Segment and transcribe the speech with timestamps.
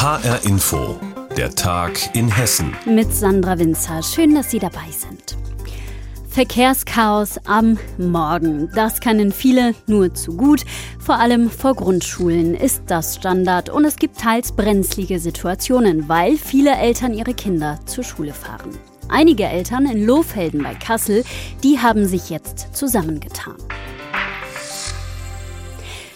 [0.00, 0.98] HR Info,
[1.36, 2.74] der Tag in Hessen.
[2.86, 4.02] Mit Sandra Winzer.
[4.02, 5.36] Schön, dass Sie dabei sind.
[6.30, 8.70] Verkehrschaos am Morgen.
[8.74, 10.64] Das kennen viele nur zu gut.
[10.98, 16.76] Vor allem vor Grundschulen ist das Standard und es gibt teils brenzlige Situationen, weil viele
[16.76, 18.70] Eltern ihre Kinder zur Schule fahren.
[19.10, 21.24] Einige Eltern in Lohfelden bei Kassel,
[21.62, 23.56] die haben sich jetzt zusammengetan.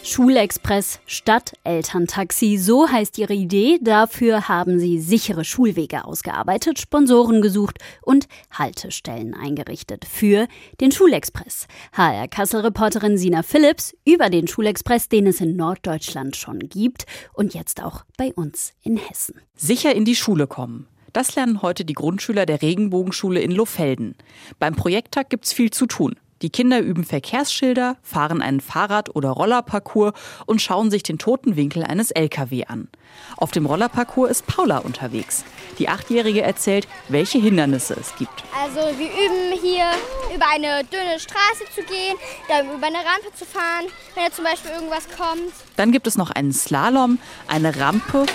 [0.04, 3.78] Schulexpress statt Elterntaxi, so heißt ihre Idee.
[3.80, 10.46] Dafür haben sie sichere Schulwege ausgearbeitet, Sponsoren gesucht und Haltestellen eingerichtet für
[10.82, 11.68] den Schulexpress.
[11.94, 17.82] HR Kassel-Reporterin Sina Phillips über den Schulexpress, den es in Norddeutschland schon gibt und jetzt
[17.82, 19.40] auch bei uns in Hessen.
[19.56, 20.86] Sicher in die Schule kommen.
[21.14, 24.16] Das lernen heute die Grundschüler der Regenbogenschule in Lohfelden.
[24.58, 26.16] Beim Projekttag gibt's viel zu tun.
[26.42, 30.12] Die Kinder üben Verkehrsschilder, fahren einen Fahrrad- oder Rollerparcours
[30.46, 32.88] und schauen sich den toten Winkel eines LKW an.
[33.36, 35.44] Auf dem Rollerparcours ist Paula unterwegs.
[35.78, 38.44] Die Achtjährige erzählt, welche Hindernisse es gibt.
[38.60, 39.86] Also wir üben hier
[40.34, 42.16] über eine dünne Straße zu gehen,
[42.48, 45.52] dann über eine Rampe zu fahren, wenn da zum Beispiel irgendwas kommt.
[45.76, 48.26] Dann gibt es noch einen Slalom, eine Rampe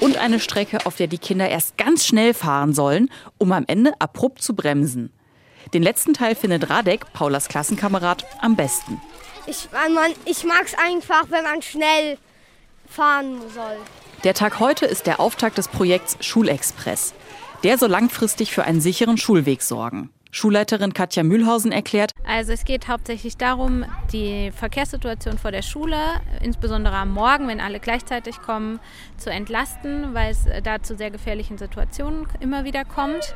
[0.00, 3.94] und eine Strecke, auf der die Kinder erst ganz schnell fahren sollen, um am Ende
[3.98, 5.12] abrupt zu bremsen.
[5.72, 9.00] Den letzten Teil findet Radek, Paulas Klassenkamerad, am besten.
[9.46, 12.18] Ich, man, ich mag es einfach, wenn man schnell
[12.88, 13.78] fahren soll.
[14.24, 17.14] Der Tag heute ist der Auftakt des Projekts Schulexpress.
[17.62, 20.10] Der soll langfristig für einen sicheren Schulweg sorgen.
[20.30, 22.12] Schulleiterin Katja Mühlhausen erklärt.
[22.26, 25.96] Also es geht hauptsächlich darum, die Verkehrssituation vor der Schule,
[26.42, 28.80] insbesondere am Morgen, wenn alle gleichzeitig kommen,
[29.16, 33.34] zu entlasten, weil es da zu sehr gefährlichen Situationen immer wieder kommt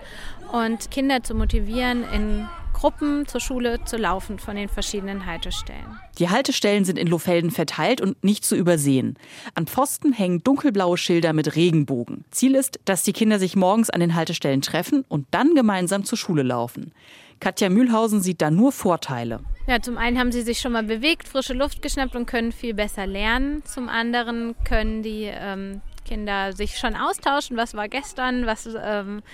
[0.52, 5.98] und Kinder zu motivieren, in Gruppen zur Schule zu laufen von den verschiedenen Haltestellen.
[6.18, 9.16] Die Haltestellen sind in Lohfelden verteilt und nicht zu übersehen.
[9.54, 12.24] An Pfosten hängen dunkelblaue Schilder mit Regenbogen.
[12.30, 16.18] Ziel ist, dass die Kinder sich morgens an den Haltestellen treffen und dann gemeinsam zur
[16.18, 16.92] Schule laufen.
[17.40, 19.40] Katja Mühlhausen sieht da nur Vorteile.
[19.66, 22.74] Ja, zum einen haben sie sich schon mal bewegt, frische Luft geschnappt und können viel
[22.74, 23.64] besser lernen.
[23.64, 25.80] Zum anderen können die ähm,
[26.14, 29.24] Kinder sich schon austauschen, was war gestern, was ähm,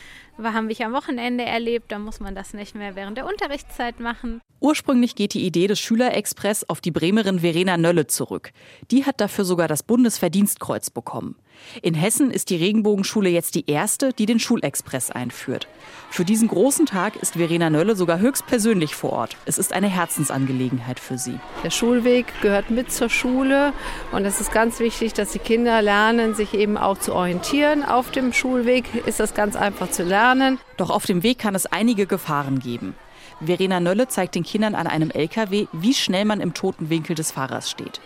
[0.42, 1.92] haben wir am Wochenende erlebt.
[1.92, 4.40] Da muss man das nicht mehr während der Unterrichtszeit machen.
[4.60, 8.52] Ursprünglich geht die Idee des Schülerexpress auf die Bremerin Verena Nölle zurück.
[8.90, 11.36] Die hat dafür sogar das Bundesverdienstkreuz bekommen.
[11.80, 15.66] In Hessen ist die Regenbogenschule jetzt die erste, die den Schulexpress einführt.
[16.10, 19.36] Für diesen großen Tag ist Verena Nölle sogar höchstpersönlich vor Ort.
[19.46, 21.38] Es ist eine Herzensangelegenheit für sie.
[21.64, 23.72] Der Schulweg gehört mit zur Schule
[24.12, 27.82] und es ist ganz wichtig, dass die Kinder lernen, sich eben auch zu orientieren.
[27.82, 30.58] Auf dem Schulweg ist das ganz einfach zu lernen.
[30.76, 32.94] Doch auf dem Weg kann es einige Gefahren geben.
[33.40, 37.32] Verena Nölle zeigt den Kindern an einem LKW, wie schnell man im toten Winkel des
[37.32, 38.00] Fahrers steht.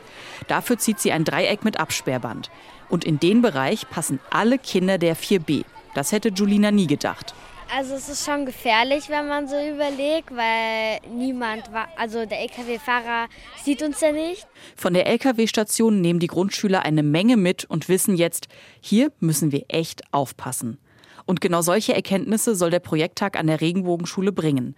[0.48, 2.50] Dafür zieht sie ein Dreieck mit Absperrband.
[2.88, 5.64] Und in den Bereich passen alle Kinder der 4b.
[5.94, 7.34] Das hätte Julina nie gedacht.
[7.74, 11.64] Also es ist schon gefährlich, wenn man so überlegt, weil niemand,
[11.96, 13.28] also der Lkw-Fahrer
[13.64, 14.46] sieht uns ja nicht.
[14.76, 18.48] Von der Lkw-Station nehmen die Grundschüler eine Menge mit und wissen jetzt,
[18.80, 20.78] hier müssen wir echt aufpassen.
[21.26, 24.76] Und genau solche Erkenntnisse soll der Projekttag an der Regenbogenschule bringen.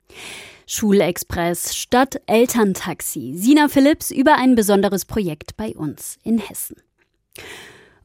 [0.67, 3.35] Schulexpress statt Elterntaxi.
[3.37, 6.77] Sina Philipps über ein besonderes Projekt bei uns in Hessen.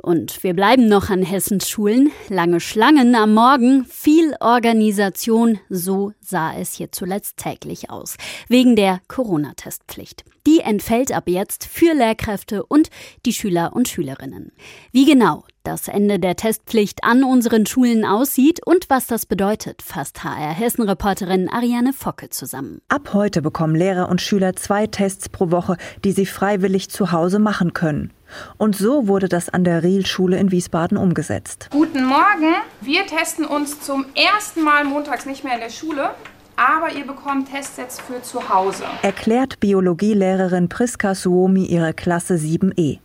[0.02, 2.12] Und wir bleiben noch an Hessens Schulen.
[2.28, 8.18] Lange Schlangen am Morgen, viel Organisation, so sah es hier zuletzt täglich aus.
[8.48, 10.24] Wegen der Corona-Testpflicht.
[10.48, 12.90] Die entfällt ab jetzt für Lehrkräfte und
[13.28, 14.52] die Schüler und Schülerinnen.
[14.92, 20.24] Wie genau das Ende der Testpflicht an unseren Schulen aussieht und was das bedeutet, fasst
[20.24, 22.82] HR Hessen-Reporterin Ariane Focke zusammen.
[22.90, 27.38] Ab heute bekommen Lehrer und Schüler zwei Tests pro Woche, die sie freiwillig zu Hause
[27.38, 28.12] machen können.
[28.58, 31.68] Und so wurde das an der Riel-Schule in Wiesbaden umgesetzt.
[31.72, 32.56] Guten Morgen.
[32.82, 36.12] Wir testen uns zum ersten Mal montags nicht mehr in der Schule.
[36.56, 38.84] Aber ihr bekommt Testsets für zu Hause.
[39.02, 43.00] Erklärt Biologielehrerin Priska Suomi ihre Klasse 7e.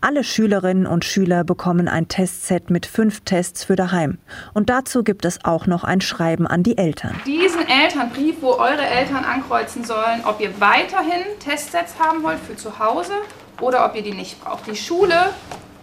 [0.00, 4.18] Alle Schülerinnen und Schüler bekommen ein Testset mit fünf Tests für daheim.
[4.52, 7.20] Und dazu gibt es auch noch ein Schreiben an die Eltern.
[7.26, 12.78] Diesen Elternbrief, wo eure Eltern ankreuzen sollen, ob ihr weiterhin Testsets haben wollt für zu
[12.78, 13.14] Hause
[13.60, 14.66] oder ob ihr die nicht braucht.
[14.66, 15.30] Die Schule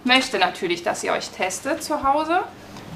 [0.03, 2.41] möchte natürlich, dass ihr euch testet zu Hause,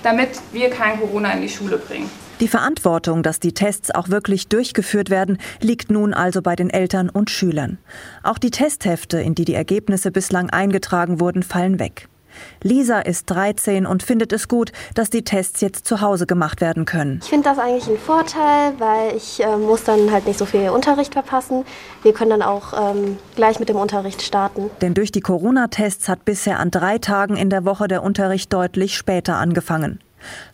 [0.04, 2.10] damit wir kein Corona in die Schule bringen.
[2.42, 7.10] Die Verantwortung, dass die Tests auch wirklich durchgeführt werden, liegt nun also bei den Eltern
[7.10, 7.78] und Schülern.
[8.24, 12.10] Auch die Testhefte, in die die Ergebnisse bislang eingetragen wurden, fallen weg.
[12.64, 16.86] Lisa ist 13 und findet es gut, dass die Tests jetzt zu Hause gemacht werden
[16.86, 17.20] können.
[17.24, 20.70] Ich finde das eigentlich ein Vorteil, weil ich äh, muss dann halt nicht so viel
[20.70, 21.66] Unterricht verpassen.
[22.04, 24.70] Wir können dann auch ähm, gleich mit dem Unterricht starten.
[24.82, 28.96] Denn durch die Corona-Tests hat bisher an drei Tagen in der Woche der Unterricht deutlich
[28.96, 30.00] später angefangen.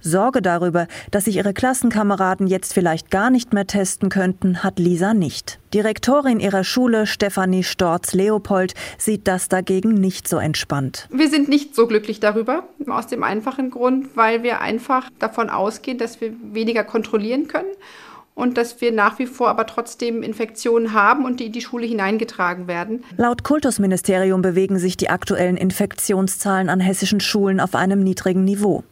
[0.02, 5.14] Sorge darüber, dass sich ihre Klassenkameraden jetzt vielleicht gar nicht mehr testen könnten, hat Lisa
[5.14, 5.60] nicht.
[5.74, 11.08] Direktorin ihrer Schule, Stefanie Storz-Leopold, sieht das dagegen nicht so entspannt.
[11.12, 15.98] Wir sind nicht so glücklich darüber, aus dem einfachen Grund, weil wir einfach davon ausgehen,
[15.98, 17.72] dass wir weniger kontrollieren können
[18.34, 21.86] und dass wir nach wie vor aber trotzdem Infektionen haben und die in die Schule
[21.86, 23.04] hineingetragen werden.
[23.18, 28.84] Laut Kultusministerium bewegen sich die aktuellen Infektionszahlen an hessischen Schulen auf einem niedrigen Niveau.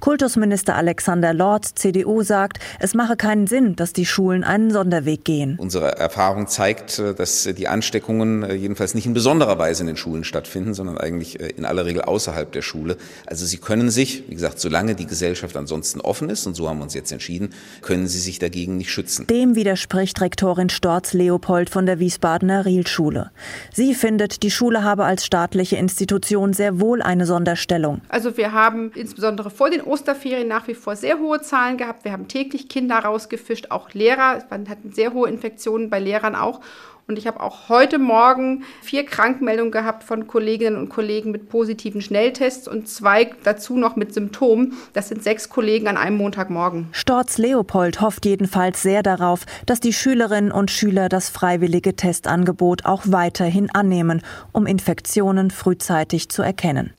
[0.00, 5.56] Kultusminister Alexander Lorz, CDU, sagt, es mache keinen Sinn, dass die Schulen einen Sonderweg gehen.
[5.58, 9.96] Unsere Erfahrung zeigt, äh, dass die Ansteckungen äh, jedenfalls nicht in besonderer Weise in den
[9.96, 12.96] Schulen stattfinden, sondern eigentlich äh, in aller Regel außerhalb der Schule.
[13.26, 16.78] Also sie können sich, wie gesagt, solange die Gesellschaft ansonsten offen ist, und so haben
[16.78, 17.50] wir uns jetzt entschieden,
[17.82, 19.26] können sie sich dagegen nicht schützen.
[19.26, 23.30] Dem widerspricht Rektorin Storz Leopold von der Wiesbadener Rielschule.
[23.72, 28.00] Sie findet, die Schule habe als staatliche Institution sehr wohl eine Sonderstellung.
[28.08, 32.04] Also wir haben insbesondere vor den Osterferien nach wie vor sehr hohe Zahlen gehabt.
[32.04, 34.44] Wir haben täglich Kinder rausgefischt, auch Lehrer.
[34.50, 36.60] Man hatten sehr hohe Infektionen bei Lehrern auch.
[37.08, 42.02] Und ich habe auch heute Morgen vier Krankmeldungen gehabt von Kolleginnen und Kollegen mit positiven
[42.02, 44.74] Schnelltests und zwei dazu noch mit Symptomen.
[44.92, 46.86] Das sind sechs Kollegen an einem Montagmorgen.
[46.92, 53.02] Storz Leopold hofft jedenfalls sehr darauf, dass die Schülerinnen und Schüler das freiwillige Testangebot auch
[53.06, 54.22] weiterhin annehmen,
[54.52, 56.92] um Infektionen frühzeitig zu erkennen.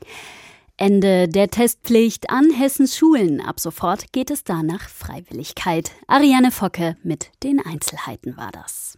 [0.79, 3.41] Ende der Testpflicht an Hessens Schulen.
[3.41, 5.91] Ab sofort geht es da nach Freiwilligkeit.
[6.07, 8.97] Ariane Focke mit den Einzelheiten war das.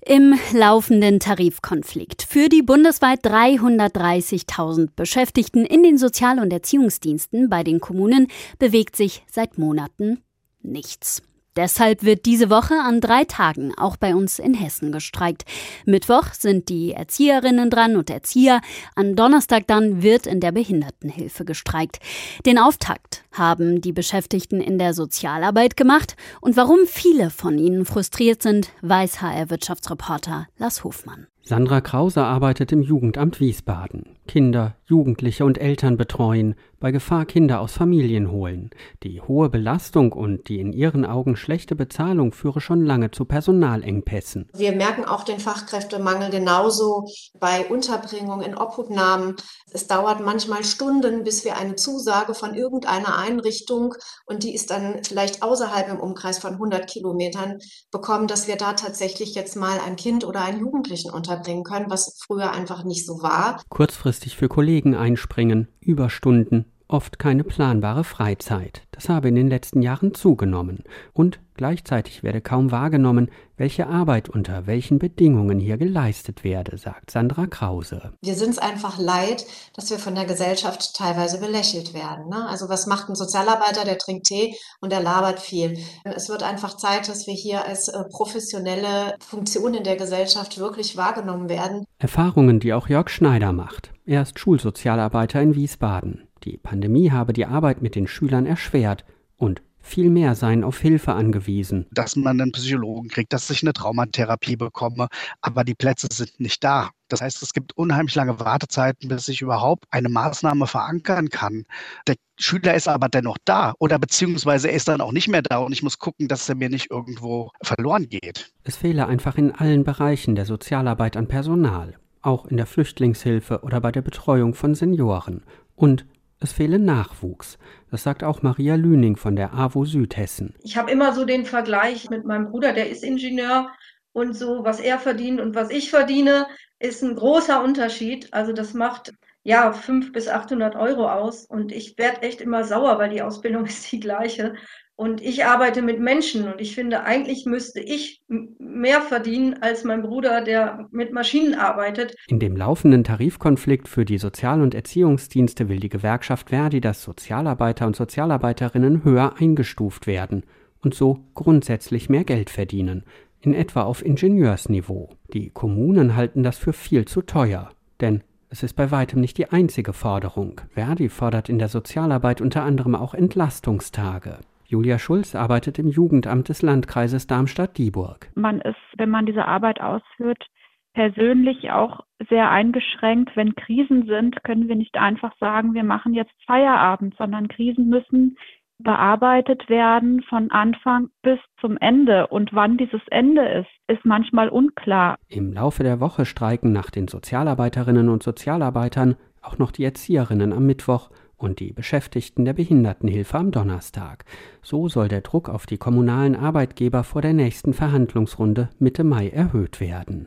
[0.00, 7.78] Im laufenden Tarifkonflikt für die bundesweit 330.000 Beschäftigten in den Sozial- und Erziehungsdiensten bei den
[7.78, 8.28] Kommunen
[8.58, 10.22] bewegt sich seit Monaten
[10.62, 11.20] nichts.
[11.56, 15.44] Deshalb wird diese Woche an drei Tagen auch bei uns in Hessen gestreikt.
[15.84, 18.60] Mittwoch sind die Erzieherinnen dran und Erzieher.
[18.94, 21.98] An Donnerstag dann wird in der Behindertenhilfe gestreikt.
[22.46, 26.16] Den Auftakt haben die Beschäftigten in der Sozialarbeit gemacht.
[26.40, 31.26] Und warum viele von ihnen frustriert sind, weiß HR-Wirtschaftsreporter Lars Hofmann.
[31.44, 34.16] Sandra Krause arbeitet im Jugendamt Wiesbaden.
[34.28, 38.68] Kinder, Jugendliche und Eltern betreuen, bei Gefahr Kinder aus Familien holen.
[39.04, 44.50] Die hohe Belastung und die in ihren Augen schlechte Bezahlung führe schon lange zu Personalengpässen.
[44.52, 47.06] Wir merken auch den Fachkräftemangel genauso
[47.40, 49.36] bei Unterbringung in Obhutnahmen.
[49.72, 53.94] Es dauert manchmal Stunden, bis wir eine Zusage von irgendeiner Einrichtung
[54.26, 57.60] und die ist dann vielleicht außerhalb im Umkreis von 100 Kilometern
[57.90, 62.18] bekommen, dass wir da tatsächlich jetzt mal ein Kind oder einen Jugendlichen unterbringen können, was
[62.26, 63.62] früher einfach nicht so war.
[63.70, 68.82] Kurzfristig für Kollegen einspringen, Überstunden, oft keine planbare Freizeit.
[68.90, 70.84] Das habe in den letzten Jahren zugenommen.
[71.12, 77.46] Und gleichzeitig werde kaum wahrgenommen, welche Arbeit unter welchen Bedingungen hier geleistet werde, sagt Sandra
[77.46, 78.12] Krause.
[78.20, 82.28] Wir sind es einfach leid, dass wir von der Gesellschaft teilweise belächelt werden.
[82.28, 82.46] Ne?
[82.46, 85.78] Also was macht ein Sozialarbeiter, der trinkt Tee und der labert viel.
[86.04, 90.96] Es wird einfach Zeit, dass wir hier als äh, professionelle Funktion in der Gesellschaft wirklich
[90.96, 91.86] wahrgenommen werden.
[91.98, 93.91] Erfahrungen, die auch Jörg Schneider macht.
[94.04, 96.26] Er ist Schulsozialarbeiter in Wiesbaden.
[96.42, 99.04] Die Pandemie habe die Arbeit mit den Schülern erschwert
[99.36, 101.86] und viel mehr seien auf Hilfe angewiesen.
[101.92, 105.06] Dass man einen Psychologen kriegt, dass ich eine Traumatherapie bekomme,
[105.40, 106.90] aber die Plätze sind nicht da.
[107.08, 111.64] Das heißt, es gibt unheimlich lange Wartezeiten, bis ich überhaupt eine Maßnahme verankern kann.
[112.08, 115.58] Der Schüler ist aber dennoch da oder beziehungsweise er ist dann auch nicht mehr da
[115.58, 118.52] und ich muss gucken, dass er mir nicht irgendwo verloren geht.
[118.64, 123.80] Es fehle einfach in allen Bereichen der Sozialarbeit an Personal, auch in der Flüchtlingshilfe oder
[123.80, 125.42] bei der Betreuung von Senioren.
[125.76, 126.06] Und
[126.40, 127.58] es fehle Nachwuchs.
[127.90, 130.54] Das sagt auch Maria Lüning von der AWO Südhessen.
[130.62, 133.70] Ich habe immer so den Vergleich mit meinem Bruder, der ist Ingenieur
[134.12, 136.46] und so, was er verdient und was ich verdiene,
[136.78, 138.32] ist ein großer Unterschied.
[138.32, 139.12] Also das macht
[139.44, 143.64] ja 500 bis 800 Euro aus und ich werde echt immer sauer, weil die Ausbildung
[143.66, 144.54] ist die gleiche.
[145.02, 150.00] Und ich arbeite mit Menschen und ich finde, eigentlich müsste ich mehr verdienen als mein
[150.00, 152.14] Bruder, der mit Maschinen arbeitet.
[152.28, 157.88] In dem laufenden Tarifkonflikt für die Sozial- und Erziehungsdienste will die Gewerkschaft Verdi, dass Sozialarbeiter
[157.88, 160.44] und Sozialarbeiterinnen höher eingestuft werden
[160.82, 163.02] und so grundsätzlich mehr Geld verdienen,
[163.40, 165.08] in etwa auf Ingenieursniveau.
[165.32, 169.48] Die Kommunen halten das für viel zu teuer, denn es ist bei weitem nicht die
[169.50, 170.60] einzige Forderung.
[170.68, 174.38] Verdi fordert in der Sozialarbeit unter anderem auch Entlastungstage.
[174.72, 178.30] Julia Schulz arbeitet im Jugendamt des Landkreises Darmstadt-Dieburg.
[178.34, 180.46] Man ist, wenn man diese Arbeit ausführt,
[180.94, 182.00] persönlich auch
[182.30, 183.36] sehr eingeschränkt.
[183.36, 188.38] Wenn Krisen sind, können wir nicht einfach sagen, wir machen jetzt Feierabend, sondern Krisen müssen
[188.78, 192.28] bearbeitet werden von Anfang bis zum Ende.
[192.28, 195.16] Und wann dieses Ende ist, ist manchmal unklar.
[195.28, 200.64] Im Laufe der Woche streiken nach den Sozialarbeiterinnen und Sozialarbeitern auch noch die Erzieherinnen am
[200.64, 201.10] Mittwoch
[201.42, 204.24] und die Beschäftigten der Behindertenhilfe am Donnerstag.
[204.62, 209.80] So soll der Druck auf die kommunalen Arbeitgeber vor der nächsten Verhandlungsrunde Mitte Mai erhöht
[209.80, 210.26] werden.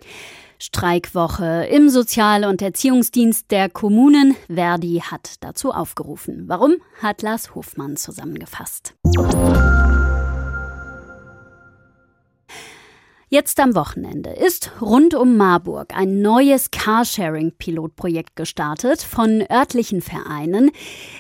[0.60, 4.36] Streikwoche im Sozial- und Erziehungsdienst der Kommunen.
[4.48, 6.46] Verdi hat dazu aufgerufen.
[6.48, 8.96] Warum, hat Lars Hofmann zusammengefasst.
[13.28, 20.70] Jetzt am Wochenende ist rund um Marburg ein neues Carsharing-Pilotprojekt gestartet von örtlichen Vereinen.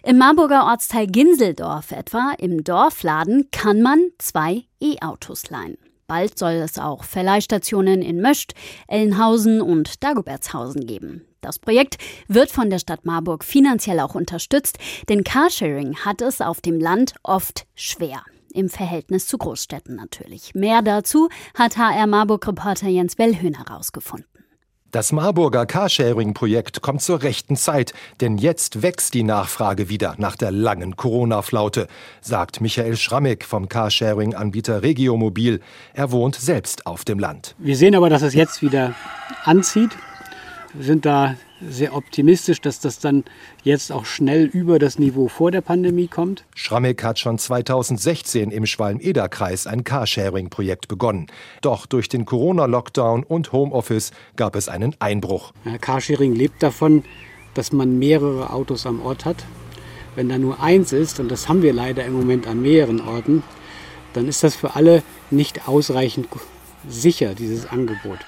[0.04, 5.78] Im Marburger Ortsteil Ginseldorf etwa, im Dorfladen, kann man zwei E-Autos leihen.
[6.06, 8.54] Bald soll es auch Verleihstationen in Möst,
[8.88, 11.26] Ellenhausen und Dagobertshausen geben.
[11.42, 11.98] Das Projekt
[12.28, 14.78] wird von der Stadt Marburg finanziell auch unterstützt,
[15.10, 18.22] denn Carsharing hat es auf dem Land oft schwer.
[18.56, 20.56] Im Verhältnis zu Großstädten natürlich.
[20.56, 24.30] Mehr dazu hat HR Marburg-Reporter Jens Wellhöhn herausgefunden.
[24.92, 30.52] Das Marburger Carsharing-Projekt kommt zur rechten Zeit, denn jetzt wächst die Nachfrage wieder nach der
[30.52, 31.88] langen Corona-Flaute,
[32.22, 35.60] sagt Michael Schrammick vom Carsharing-Anbieter Regiomobil.
[35.94, 37.56] Er wohnt selbst auf dem Land.
[37.58, 38.96] Wir sehen aber, dass es jetzt wieder
[39.44, 39.92] anzieht.
[40.74, 43.24] Wir sind da sehr optimistisch, dass das dann
[43.64, 46.46] jetzt auch schnell über das Niveau vor der Pandemie kommt.
[46.54, 51.28] Schrammick hat schon 2016 im Schwalm-Eder-Kreis ein Carsharing-Projekt begonnen.
[51.62, 55.54] Doch durch den Corona-Lockdown und Homeoffice gab es einen Einbruch.
[55.64, 57.04] Ja, Carsharing lebt davon,
[57.54, 59.46] dass man mehrere Autos am Ort hat.
[60.16, 63.44] Wenn da nur eins ist, und das haben wir leider im Moment an mehreren Orten,
[64.14, 66.28] dann ist das für alle nicht ausreichend
[66.88, 68.20] sicher, dieses Angebot.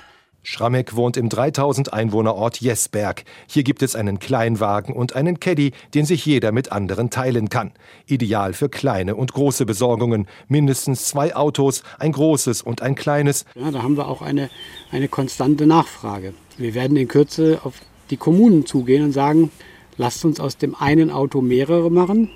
[0.49, 3.25] Schrammeck wohnt im 3000 Einwohnerort Jesberg.
[3.47, 7.73] Hier gibt es einen Kleinwagen und einen Caddy, den sich jeder mit anderen teilen kann.
[8.05, 10.25] Ideal für kleine und große Besorgungen.
[10.47, 13.43] Mindestens zwei Autos, ein großes und ein kleines.
[13.55, 14.49] Ja, da haben wir auch eine,
[14.89, 16.33] eine konstante Nachfrage.
[16.57, 17.73] Wir werden in Kürze auf
[18.09, 19.51] die Kommunen zugehen und sagen,
[19.97, 22.29] lasst uns aus dem einen Auto mehrere machen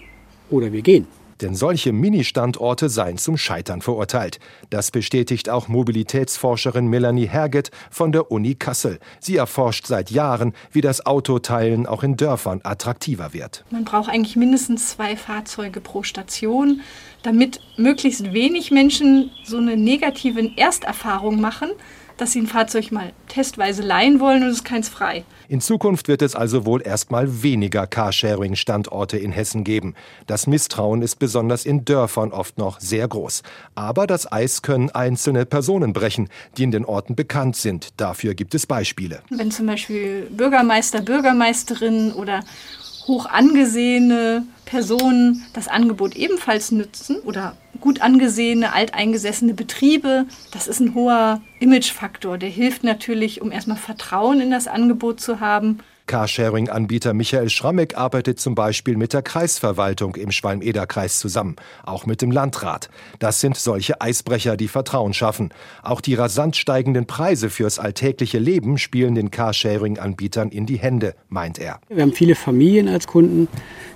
[0.50, 1.08] oder wir gehen.
[1.42, 4.40] Denn solche Mini-Standorte seien zum Scheitern verurteilt.
[4.70, 9.00] Das bestätigt auch Mobilitätsforscherin Melanie Herget von der Uni Kassel.
[9.20, 13.66] Sie erforscht seit Jahren, wie das Autoteilen auch in Dörfern attraktiver wird.
[13.72, 16.82] Man braucht eigentlich mindestens zwei Fahrzeuge pro Station,
[17.24, 21.70] damit möglichst wenig Menschen so eine negative Ersterfahrung machen
[22.18, 25.24] dass sie ein Fahrzeug mal testweise leihen wollen und es ist keins frei.
[25.48, 29.96] In Zukunft wird es also wohl erstmal weniger Carsharing-Standorte in Hessen geben.
[30.28, 33.44] Das Misstrauen ist besonders in Dörfern oft noch sehr groß.
[33.76, 37.90] Aber das Eis können einzelne Personen brechen, die in den Orten bekannt sind.
[37.98, 39.24] Dafür gibt es Beispiele.
[39.30, 42.42] Wenn zum Beispiel Bürgermeister, Bürgermeisterinnen oder
[43.08, 50.26] hoch angesehene Personen das Angebot ebenfalls nützen oder gut angesehene, alteingesessene Betriebe.
[50.52, 52.38] Das ist ein hoher Imagefaktor.
[52.38, 55.80] Der hilft natürlich, um erstmal Vertrauen in das Angebot zu haben.
[56.12, 62.32] Carsharing-Anbieter Michael Schrammeck arbeitet zum Beispiel mit der Kreisverwaltung im Schwalm-Eder-Kreis zusammen, auch mit dem
[62.32, 62.90] Landrat.
[63.20, 65.54] Das sind solche Eisbrecher, die Vertrauen schaffen.
[65.84, 71.60] Auch die rasant steigenden Preise fürs alltägliche Leben spielen den Carsharing-Anbietern in die Hände, meint
[71.60, 71.80] er.
[71.88, 73.48] Wir haben viele Familien als Kunden,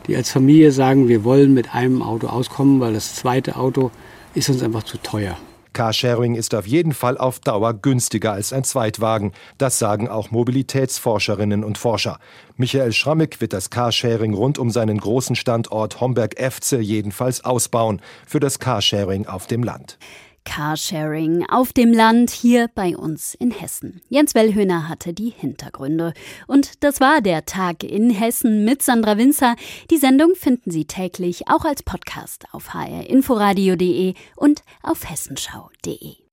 [0.07, 3.91] die als Familie sagen, wir wollen mit einem Auto auskommen, weil das zweite Auto
[4.35, 5.37] ist uns einfach zu teuer.
[5.75, 9.33] Carsharing ist auf jeden Fall auf Dauer günstiger als ein Zweitwagen.
[9.57, 12.17] Das sagen auch Mobilitätsforscherinnen und Forscher.
[12.55, 18.59] Michael Schrammick wird das Carsharing rund um seinen großen Standort Homberg-Efze jedenfalls ausbauen für das
[18.59, 19.99] Carsharing auf dem Land.
[20.45, 24.01] Carsharing auf dem Land hier bei uns in Hessen.
[24.07, 26.13] Jens Wellhöhner hatte die Hintergründe.
[26.47, 29.55] Und das war der Tag in Hessen mit Sandra Winzer.
[29.91, 36.24] Die Sendung finden Sie täglich auch als Podcast auf hrinforadio.de und auf hessenschau.de.